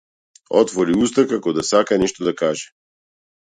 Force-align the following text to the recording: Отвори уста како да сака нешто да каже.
Отвори 0.61 0.95
уста 1.09 1.27
како 1.35 1.55
да 1.59 1.67
сака 1.69 2.01
нешто 2.07 2.29
да 2.31 2.35
каже. 2.43 2.69